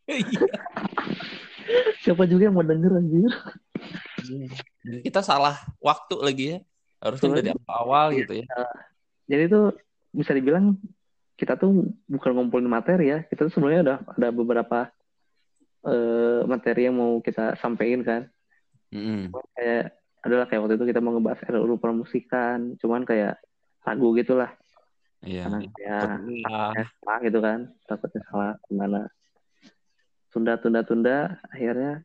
[0.08, 0.44] Iya.
[2.04, 3.32] Siapa juga yang mau denger anjir.
[5.04, 6.58] Kita salah waktu lagi ya.
[7.00, 8.46] Harusnya dari awal gitu ya.
[9.24, 9.72] Jadi tuh
[10.12, 10.76] bisa dibilang
[11.40, 13.24] kita tuh bukan ngumpulin materi ya.
[13.24, 14.78] Kita tuh sebenarnya udah ada beberapa
[15.88, 18.22] uh, materi yang mau kita sampaikan kan.
[18.90, 19.22] Mm -hmm.
[19.54, 23.40] Kayak adalah kayak waktu itu kita mau ngebahas RUU permusikan, cuman kayak
[23.84, 24.52] lagu gitulah.
[25.24, 25.48] Iya.
[25.48, 25.98] Karena ya
[27.00, 29.00] salah gitu kan, takutnya salah gimana.
[30.30, 32.04] Tunda tunda tunda akhirnya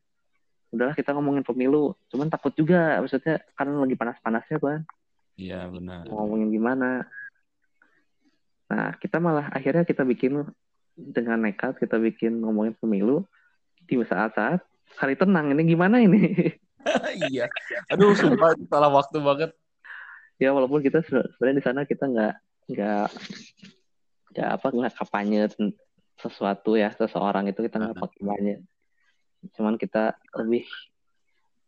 [0.71, 4.81] udahlah kita ngomongin pemilu, cuman takut juga maksudnya karena lagi panas-panasnya kan.
[5.35, 6.07] Iya benar.
[6.07, 7.07] Mau ngomongin gimana?
[8.71, 10.41] Nah, kita malah akhirnya kita bikin
[10.95, 13.27] dengan nekat kita bikin ngomongin pemilu
[13.85, 14.63] di saat-saat
[14.95, 16.23] hari tenang ini gimana ini?
[17.33, 17.45] iya.
[17.89, 19.51] Aduh, sumpah salah waktu banget.
[20.37, 23.07] Ya walaupun kita sebenarnya di sana kita nggak nggak
[24.35, 25.47] nggak apa nggak kampanye
[26.19, 28.61] sesuatu ya seseorang itu kita nggak kampanye.
[29.55, 30.67] Cuman kita lebih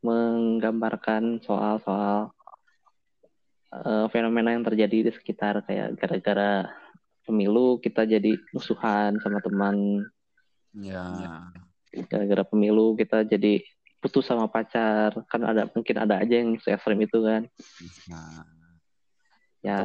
[0.04, 2.32] menggambarkan soal-soal
[3.74, 6.70] uh, fenomena yang terjadi di sekitar kayak gara-gara
[7.28, 10.08] pemilu kita jadi musuhan sama teman.
[10.76, 11.48] Ya.
[12.08, 13.64] Gara-gara pemilu kita jadi
[14.02, 15.14] putus sama pacar.
[15.28, 17.46] Kan ada mungkin ada aja yang se ekstrim itu kan.
[18.10, 18.46] Nah,
[19.66, 19.78] ya.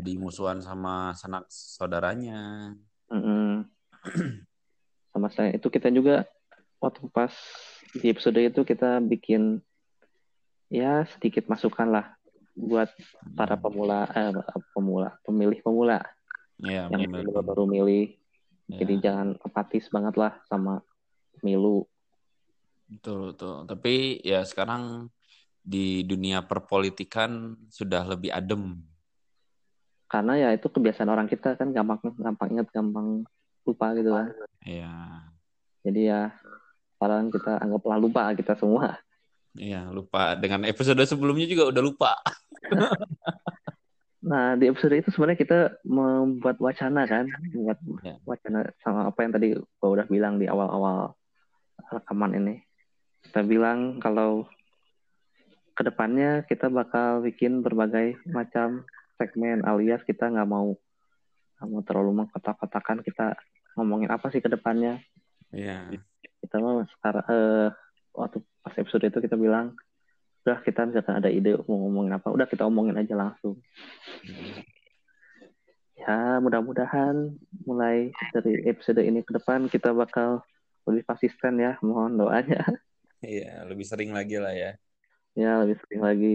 [0.00, 2.74] jadi musuhan sama sanak saudaranya.
[3.12, 3.50] Mm -mm.
[5.12, 5.56] sama saya.
[5.56, 6.24] Itu kita juga
[6.78, 7.34] waktu pas
[7.98, 9.58] di episode itu kita bikin
[10.68, 12.06] ya sedikit masukan lah
[12.58, 12.90] buat
[13.38, 13.62] para hmm.
[13.62, 14.32] pemula eh,
[14.74, 16.02] pemula pemilih pemula.
[16.58, 18.18] Yeah, yang baru baru milih.
[18.68, 18.84] Yeah.
[18.84, 20.84] jadi jangan apatis banget lah sama
[21.38, 21.88] pemilu
[22.88, 23.68] Betul, betul.
[23.68, 25.12] Tapi ya sekarang
[25.60, 28.80] di dunia perpolitikan sudah lebih adem.
[30.08, 33.28] Karena ya itu kebiasaan orang kita kan gampang gampang ingat, gampang
[33.68, 34.32] lupa gitu kan.
[34.64, 34.92] Iya.
[35.84, 36.32] Jadi ya
[36.96, 38.96] sekarang kita anggaplah lupa kita semua.
[39.52, 40.32] Iya, lupa.
[40.32, 42.12] Dengan episode sebelumnya juga udah lupa.
[44.30, 48.16] nah, di episode itu sebenarnya kita membuat wacana kan, membuat ya.
[48.24, 51.12] wacana sama apa yang tadi gue udah bilang di awal-awal
[51.92, 52.67] rekaman ini
[53.26, 54.46] kita bilang kalau
[55.74, 58.86] ke depannya kita bakal bikin berbagai macam
[59.18, 60.74] segmen alias kita nggak mau
[61.58, 63.34] nggak mau terlalu mengkotak-kotakan kita
[63.74, 65.02] ngomongin apa sih ke depannya
[65.52, 65.96] Iya.
[65.96, 66.02] Yeah.
[66.44, 67.68] Kita mau sekarang uh,
[68.14, 69.74] waktu pas episode itu kita bilang
[70.46, 73.60] udah kita misalkan ada ide mau ngomongin apa udah kita omongin aja langsung.
[75.98, 80.46] Ya mudah-mudahan mulai dari episode ini ke depan kita bakal
[80.88, 82.64] lebih konsisten ya mohon doanya.
[83.22, 84.72] Iya, lebih sering lagi lah ya.
[85.34, 86.34] Ya, lebih sering lagi.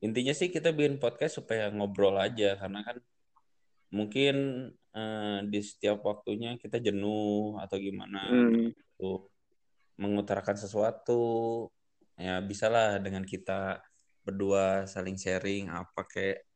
[0.00, 2.96] Intinya sih kita bikin podcast supaya ngobrol aja karena kan
[3.92, 4.36] mungkin
[4.96, 8.72] uh, di setiap waktunya kita jenuh atau gimana hmm.
[8.72, 9.28] gitu.
[10.00, 11.68] mengutarakan sesuatu
[12.16, 13.84] ya bisalah dengan kita
[14.24, 16.48] berdua saling sharing apa kayak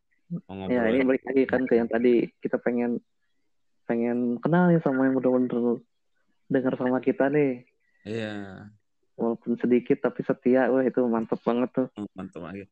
[0.48, 2.96] mau Ya ngobrol ini balik lagi kan ke yang tadi kita pengen
[3.84, 5.84] pengen kenal nih sama yang bener-bener
[6.48, 7.68] dengar sama kita nih.
[8.08, 8.64] iya
[9.14, 11.86] Walaupun sedikit tapi setia, wah itu mantep banget tuh.
[12.14, 12.66] mantap lagi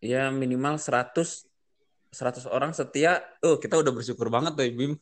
[0.00, 1.48] ya minimal 100
[2.12, 4.94] 100 orang setia oh kita udah bersyukur banget tuh Bim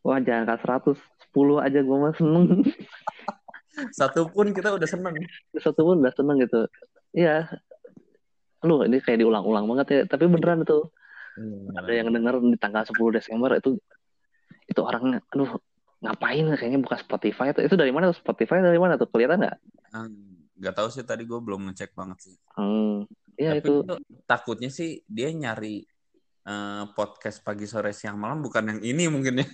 [0.00, 0.96] Wah jangan angka 100,
[1.28, 2.64] 10 aja gue mah seneng.
[4.00, 5.12] satu pun kita udah seneng
[5.60, 6.64] Satu pun udah seneng gitu.
[7.12, 7.44] Iya.
[8.64, 10.00] Lu ini kayak diulang-ulang banget ya.
[10.08, 10.88] Tapi beneran itu.
[11.76, 13.76] Ada yang denger di tanggal 10 Desember itu
[14.72, 15.60] itu orangnya, aduh
[16.00, 16.56] ngapain ya?
[16.56, 19.56] kayaknya buka Spotify itu itu dari mana tuh Spotify dari mana tuh kelihatan nggak?
[19.92, 20.08] Ah,
[20.56, 23.04] nggak tahu sih tadi gue belum ngecek banget sih Hmm,
[23.36, 25.84] iya Tapi itu itu takutnya sih dia nyari
[26.44, 29.46] eh, podcast pagi sore siang malam bukan yang ini mungkin ya.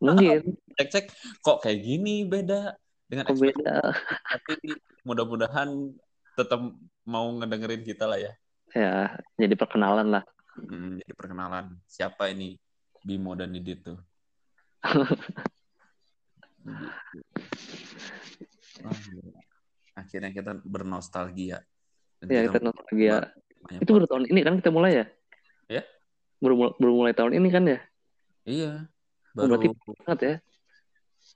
[0.00, 0.40] mungkin
[0.76, 1.08] Cek-cek
[1.40, 2.76] kok kayak gini beda
[3.08, 3.80] dengan kok beda.
[4.36, 5.72] tapi mudah-mudahan
[6.36, 6.60] tetap
[7.08, 8.32] mau ngedengerin kita lah ya.
[8.76, 10.24] Ya jadi perkenalan lah.
[10.56, 12.60] Hmm, jadi perkenalan siapa ini
[13.00, 13.96] Bimo dan Didit tuh.
[19.96, 21.64] Akhirnya kita bernostalgia.
[22.20, 23.16] Dan Ya kita nostalgia.
[23.80, 25.06] Itu baru tahun ini kan kita mulai ya?
[25.66, 25.82] Ya.
[26.38, 27.80] Baru, mul- baru mulai tahun ini kan ya?
[28.46, 28.72] Iya.
[29.34, 29.66] Oh, Baru berarti
[30.04, 30.34] banget ya.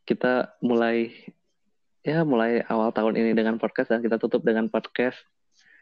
[0.07, 1.11] Kita mulai
[2.01, 5.19] ya mulai awal tahun ini dengan podcast dan kita tutup dengan podcast.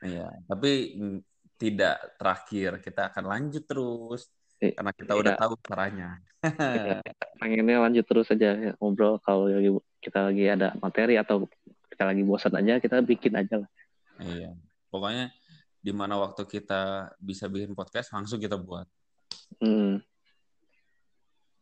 [0.03, 1.19] Iya, tapi mm,
[1.59, 2.81] tidak terakhir.
[2.81, 5.41] Kita akan lanjut terus karena kita udah iya.
[5.41, 6.09] tahu caranya.
[6.39, 7.03] Ya,
[7.43, 11.51] pengennya lanjut terus aja ya, ngobrol kalau lagi kita lagi ada materi atau
[11.91, 13.71] kita lagi bosan aja kita bikin aja lah.
[14.23, 14.55] Iya.
[14.87, 15.35] Pokoknya
[15.83, 18.87] di mana waktu kita bisa bikin podcast langsung kita buat.
[19.59, 19.99] Hmm.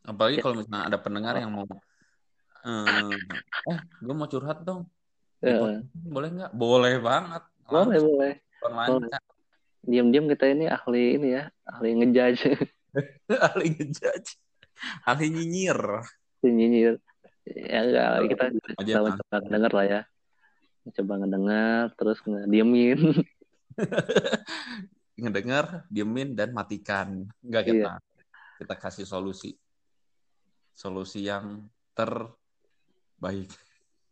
[0.05, 0.43] Apalagi Ya.
[0.45, 1.65] kalau misalnya ada pendengar yang mau
[2.69, 3.17] eh,
[3.73, 4.85] eh gue mau curhat dong.
[5.41, 6.53] Ya, boleh nggak?
[6.53, 7.43] Boleh banget.
[7.65, 8.35] boleh Langsung boleh.
[8.61, 9.23] lancar.
[9.87, 12.43] Diam-diam kita ini ahli ini ya, ahli ngejudge,
[13.47, 14.31] Ahli ngejudge.
[15.05, 15.81] Ahli nyinyir.
[16.45, 16.95] nyinyir.
[17.47, 18.45] Ya enggak, kita
[18.83, 20.01] kita coba ngedenger lah ya.
[20.95, 23.01] Coba ngedenger terus ngediemin.
[25.21, 27.25] ngedengar, diemin dan matikan.
[27.41, 27.73] Enggak Iya.
[27.73, 27.93] kita.
[28.63, 29.55] Kita kasih solusi.
[30.77, 31.65] Solusi yang
[31.97, 33.49] terbaik.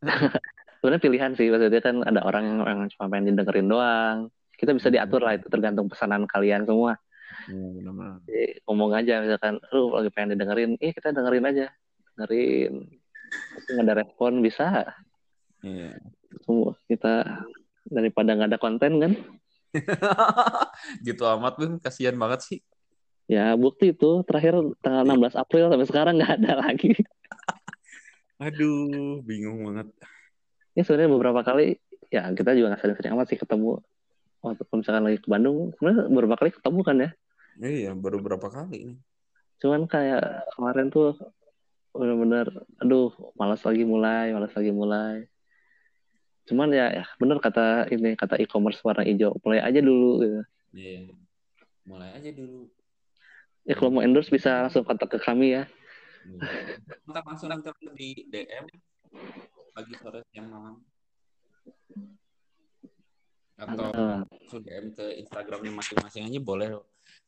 [0.81, 4.17] Sebenarnya pilihan sih, maksudnya kan ada orang yang, yang cuma pengen didengerin doang.
[4.53, 7.01] Kita bisa diatur lah itu tergantung pesanan kalian semua.
[7.51, 7.91] Iya.
[8.25, 11.67] Jadi, ngomong aja misalkan, lu lagi pengen didengerin, iya kita dengerin aja,
[12.15, 12.75] dengerin.
[13.71, 14.95] Nggak ada respon bisa
[15.65, 15.97] Iya.
[16.45, 17.41] semua kita
[17.89, 19.13] daripada nggak ada konten kan?
[21.09, 22.61] gitu amat Bim, kasihan banget sih.
[23.25, 24.53] Ya bukti itu terakhir
[24.85, 26.93] tanggal 16 April sampai sekarang nggak ada lagi.
[28.45, 29.89] Aduh, bingung banget.
[30.77, 31.81] Ya sebenarnya beberapa kali
[32.13, 33.81] ya kita juga nggak sering-sering amat sih ketemu.
[34.45, 37.11] Waktu misalkan lagi ke Bandung, sebenarnya beberapa kali ketemu kan ya.
[37.61, 38.99] Iya, baru berapa kali nih.
[39.63, 41.15] Cuman kayak kemarin tuh
[41.95, 42.51] bener-bener,
[42.83, 45.31] aduh, malas lagi mulai, malas lagi mulai.
[46.45, 50.11] Cuman ya, ya bener kata ini kata e-commerce warna hijau, mulai aja dulu.
[50.21, 50.43] Gitu.
[50.75, 51.01] Iya.
[51.87, 52.69] Mulai aja dulu.
[53.65, 55.65] Ya kalau mau endorse bisa langsung kontak ke kami ya.
[57.05, 58.65] Kita langsung nanti di DM
[59.73, 60.77] pagi sore siang malam.
[63.57, 66.69] Atau langsung DM ke Instagramnya masing-masing aja boleh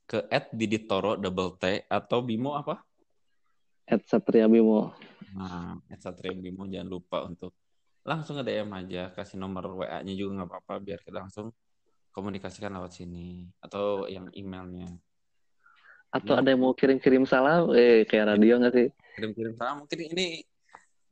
[0.07, 0.23] ke
[0.55, 2.79] @diditoro double T atau Bimo apa?
[3.87, 4.91] at Satria Bimo.
[5.31, 7.55] Nah, Satria Bimo jangan lupa untuk
[8.03, 11.55] langsung nge DM aja, kasih nomor WA-nya juga nggak apa-apa biar kita langsung
[12.11, 14.91] komunikasikan lewat sini atau yang emailnya.
[16.11, 16.43] Atau Ya.
[16.43, 18.89] ada yang mau kirim-kirim salam, eh kayak radio nggak sih?
[19.15, 20.43] Kirim-kirim salam mungkin ini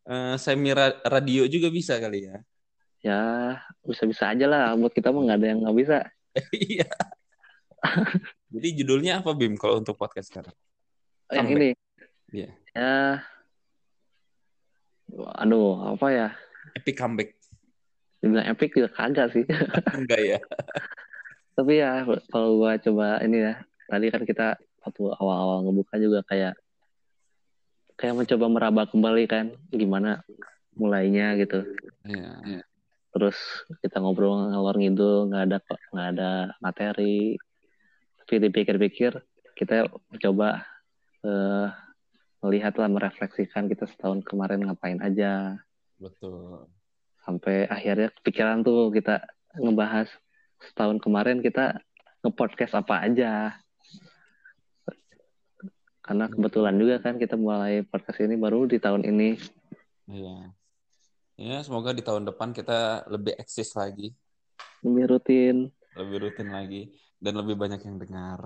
[0.07, 2.37] eh, semi ra- radio juga bisa kali ya.
[3.05, 3.21] Ya
[3.87, 4.75] bisa-bisa aja lah.
[4.75, 5.99] Buat kita mah nggak ada yang nggak bisa.
[6.59, 6.91] Iya.
[8.55, 10.55] Jadi judulnya apa Bim kalau untuk podcast sekarang?
[11.31, 11.59] Yang Comeback.
[11.59, 11.71] ini.
[12.35, 12.51] Iya.
[12.75, 12.99] Ya.
[15.43, 16.29] Aduh, apa ya?
[16.75, 17.31] Epic comeback.
[18.25, 19.45] Dibilang epic juga kagak sih.
[19.99, 20.39] Enggak ya?
[21.55, 23.55] Tapi ya kalau gua coba ini ya,
[23.87, 26.59] tadi kan kita waktu awal-awal ngebuka juga kayak
[27.95, 30.25] kayak mencoba meraba kembali kan gimana
[30.75, 31.63] mulainya gitu.
[32.03, 32.67] Iya.
[33.15, 33.39] Terus
[33.79, 35.59] kita ngobrol ngalor ngidul, nggak ada
[35.95, 37.39] nggak ada materi.
[38.29, 39.13] Dipikir-pikir
[39.55, 39.87] kita
[40.21, 40.67] coba
[41.23, 41.69] eh,
[42.45, 45.57] melihat lah merefleksikan kita setahun kemarin ngapain aja
[45.97, 46.69] Betul.
[47.25, 49.23] sampai akhirnya kepikiran tuh kita
[49.57, 50.11] ngebahas
[50.61, 51.81] setahun kemarin kita
[52.25, 53.33] nge-podcast apa aja.
[56.05, 59.41] Karena kebetulan juga kan kita mulai podcast ini baru di tahun ini.
[60.05, 60.53] Iya.
[61.41, 64.13] Ya, semoga di tahun depan kita lebih eksis lagi.
[64.85, 65.57] lebih rutin
[65.97, 66.93] lebih rutin lagi
[67.25, 68.41] dan lebih banyak yang dengar.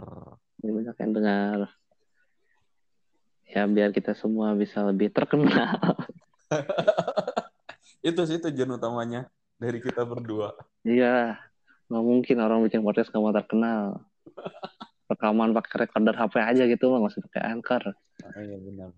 [0.63, 1.59] Lebih banyak yang dengar.
[3.51, 5.99] Ya biar kita semua bisa lebih terkenal.
[8.09, 9.27] Itu sih tujuan utamanya
[9.59, 10.55] dari kita berdua.
[10.87, 11.43] Iya
[11.89, 14.07] nggak mungkin orang bikin podcast kamu terkenal.
[15.11, 17.83] Rekaman pakai recorder HP aja gitu nggak usah pakai anchor.
[18.23, 18.95] Oh, iya benar.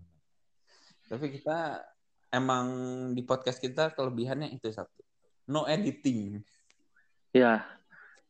[1.09, 1.81] Tapi kita
[2.29, 2.67] emang
[3.17, 5.01] di podcast kita kelebihannya itu satu.
[5.49, 6.43] No editing.
[7.31, 7.80] Ya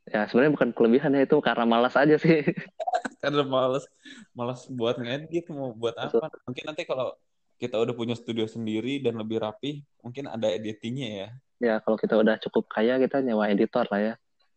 [0.09, 2.41] ya sebenarnya bukan kelebihan ya itu karena malas aja sih.
[3.23, 3.85] Karena malas.
[4.33, 6.33] Malas buat ngedit mau buat apa?
[6.49, 7.13] Mungkin nanti kalau
[7.61, 11.29] kita udah punya studio sendiri dan lebih rapi mungkin ada editingnya ya.
[11.61, 14.15] Ya kalau kita udah cukup kaya kita nyewa editor lah ya.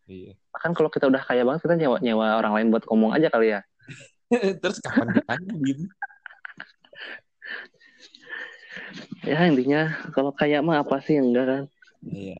[0.08, 0.39] Iya.
[0.56, 3.51] Bahkan kalau kita udah kaya banget kita nyewa nyewa orang lain buat ngomong aja kali
[3.51, 3.60] ya.
[4.63, 5.51] Terus kapan ditanya
[9.27, 11.63] ya intinya kalau kaya mah apa sih enggak kan?
[12.08, 12.39] Iya.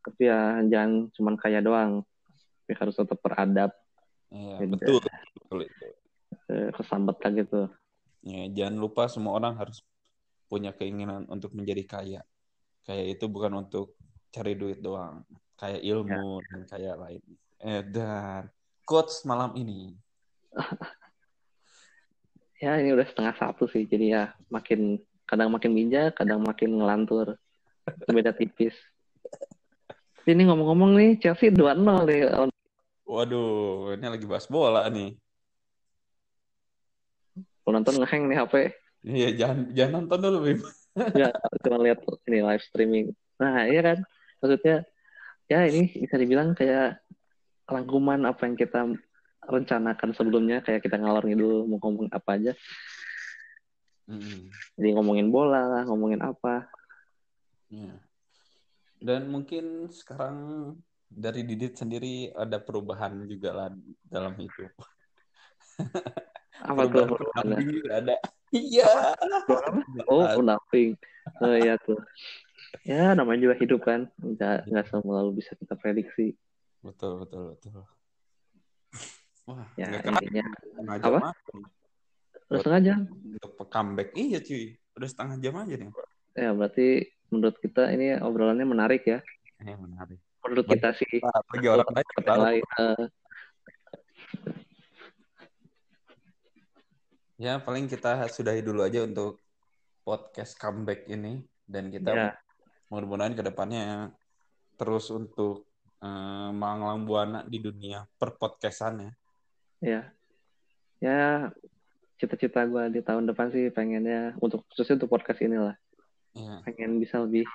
[0.00, 2.08] Tapi ya jangan cuman kaya doang
[2.68, 3.72] tapi harus tetap beradab.
[4.28, 4.76] Beda.
[4.76, 5.00] betul.
[5.40, 5.86] Betul itu.
[6.52, 7.60] Eh, kesambet lah gitu.
[8.20, 9.80] Ya jangan lupa semua orang harus
[10.52, 12.20] punya keinginan untuk menjadi kaya.
[12.84, 13.96] Kaya itu bukan untuk
[14.28, 15.24] cari duit doang.
[15.56, 17.24] Kayak ilmu dan kaya lain.
[17.56, 18.52] Eh dan
[18.84, 19.96] quotes malam ini.
[22.58, 23.86] Ya ini udah setengah satu sih.
[23.86, 24.98] Jadi ya makin
[25.30, 27.38] kadang makin bijak kadang makin ngelantur.
[28.10, 28.74] Beda tipis.
[30.28, 32.26] Ini ngomong-ngomong nih Chelsea 2-0 nih
[33.08, 35.16] waduh ini lagi bahas bola nih.
[37.64, 38.54] Lu nonton ngeheng nih HP
[39.06, 40.60] iya jangan jangan nonton dulu Bim.
[41.14, 41.30] Ya
[41.62, 43.06] cuma lihat ini live streaming.
[43.38, 43.98] Nah iya kan?
[44.42, 44.82] Maksudnya
[45.46, 46.98] ya ini bisa dibilang kayak
[47.68, 48.80] rangkuman apa yang kita
[49.48, 52.52] rencanakan sebelumnya kayak kita ngalor ngidul mau ngomong apa aja.
[54.08, 54.48] Mm,
[54.80, 56.66] jadi ngomongin bola lah ngomongin apa.
[57.68, 58.00] Iya.
[58.98, 60.72] dan mungkin sekarang
[61.08, 63.68] dari Didit sendiri ada perubahan juga lah
[64.04, 64.72] dalam hidup.
[66.60, 68.16] Apa tuh perubahan juga ada.
[68.48, 69.12] Iya.
[70.08, 70.96] Oh pendamping.
[71.44, 72.00] Oh iya tuh.
[72.80, 74.08] Ya namanya juga hidup kan.
[74.16, 76.32] Nggak nggak selalu bisa kita prediksi.
[76.80, 77.84] Betul betul betul.
[79.44, 80.48] Wah ya intinya
[81.04, 81.36] Apa?
[82.48, 82.98] udah setengah jam?
[83.12, 84.16] Untuk comeback.
[84.16, 84.80] Iya cuy.
[84.96, 85.92] Udah setengah jam aja nih.
[86.32, 86.88] Ya berarti
[87.28, 89.20] menurut kita ini obrolannya menarik ya.
[89.60, 90.16] Eh menarik
[90.48, 90.80] menurut Baik.
[90.80, 92.40] kita sih bagi orang lain Yang tahu.
[92.42, 93.04] lain, eh,
[97.38, 99.38] ya paling kita sudahi dulu aja untuk
[100.02, 102.30] podcast comeback ini dan kita ya
[102.88, 104.10] mudah-mudahan ke depannya
[104.74, 105.68] terus untuk
[106.50, 109.12] manglang buana di dunia per podcastan ya
[109.78, 110.00] ya
[110.98, 111.20] ya
[112.18, 115.76] cita-cita gue di tahun depan sih pengennya untuk khususnya untuk podcast inilah
[116.36, 116.60] Iya.
[116.62, 117.48] pengen bisa lebih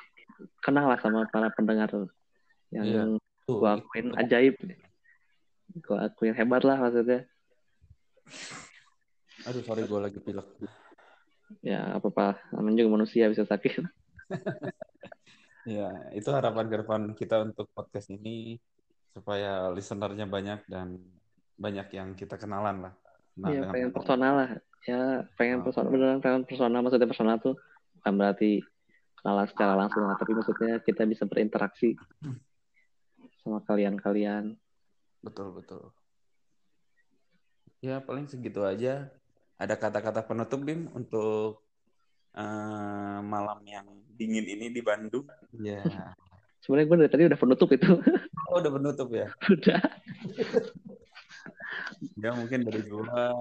[0.60, 1.88] kenal lah sama para pendengar
[2.74, 3.04] yang Iya.
[3.44, 4.56] Tuh, gue akuin ajaib.
[5.78, 7.28] Gue akuin hebat lah maksudnya.
[9.44, 10.48] Aduh sorry gue lagi pilek.
[11.60, 13.84] Ya apa apa namanya juga manusia bisa sakit.
[15.64, 18.60] Ya itu harapan ke depan kita untuk podcast ini
[19.16, 21.00] supaya listenernya banyak dan
[21.56, 22.94] banyak yang kita kenalan lah.
[23.40, 23.96] Nah, ya pengen podcast.
[24.04, 24.50] personal lah.
[24.84, 25.02] Ya
[25.40, 25.64] pengen Ah.
[25.64, 26.84] personal beneran pengen personal.
[26.84, 27.56] Maksudnya personal tuh
[27.96, 28.60] bukan berarti
[29.24, 31.96] kenalan secara langsung lah tapi maksudnya kita bisa berinteraksi
[33.44, 34.56] sama kalian-kalian.
[35.20, 35.92] Betul betul.
[37.84, 39.12] Ya paling segitu aja.
[39.60, 41.64] Ada kata-kata penutup Bim untuk
[42.34, 45.28] eh, malam yang dingin ini di Bandung?
[45.60, 45.84] Ya.
[46.64, 47.92] Sebenarnya gue dari tadi udah penutup itu.
[48.54, 49.34] Oh udah penutup ya?
[49.50, 49.82] Udah.
[52.20, 53.34] Ya mungkin dari gua.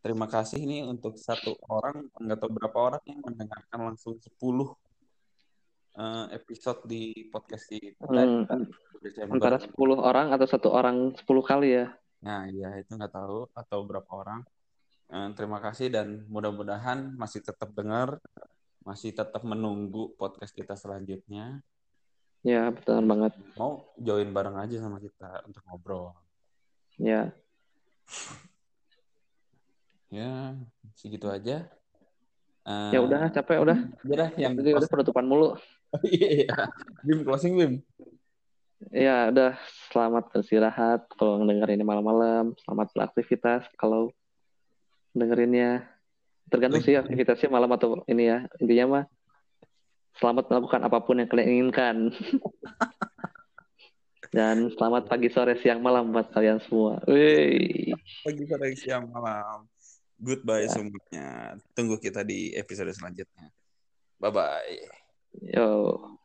[0.00, 4.30] Terima kasih nih untuk satu orang nggak tahu berapa orang yang mendengarkan langsung 10
[5.98, 8.70] eh, episode di podcast kita Hmm,
[9.28, 11.86] Antara 10 orang atau satu orang 10 kali ya
[12.24, 14.40] Nah, iya itu nggak tahu atau berapa orang.
[15.12, 18.16] Eh, terima kasih dan mudah-mudahan masih tetap dengar,
[18.80, 21.60] masih tetap menunggu podcast kita selanjutnya.
[22.40, 26.16] ya betul banget Mau join bareng aja sama kita untuk ngobrol.
[26.96, 27.32] ya
[30.08, 30.54] Ya,
[30.94, 31.66] segitu aja.
[32.64, 33.78] Eh, ya udah capek udah
[34.08, 35.52] Udah dah, yang udah penutupan mulu
[36.08, 36.48] Iya.
[37.04, 37.72] Bim closing Bim.
[38.92, 39.56] Ya udah
[39.92, 44.10] selamat beristirahat kalau ngedenger ini malam-malam selamat beraktivitas kalau
[45.14, 45.86] dengerinnya
[46.50, 49.04] tergantung sih aktivitasnya malam atau ini ya intinya mah
[50.20, 51.96] selamat melakukan apa pun yang kalian inginkan
[54.36, 57.94] dan selamat pagi sore siang malam buat kalian semua Wih.
[58.26, 59.70] Pagi sore siang malam.
[60.18, 61.54] Goodbye semuanya.
[61.74, 63.50] Tunggu kita di episode selanjutnya.
[64.18, 64.78] Bye bye.
[65.34, 66.18] yo